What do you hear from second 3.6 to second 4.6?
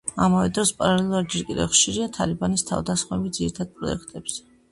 პროექტებზე.